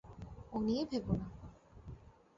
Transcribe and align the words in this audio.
ও 0.53 0.55
নিয়ে 0.59 0.83
ভেবো 0.85 1.13
না। 1.13 1.27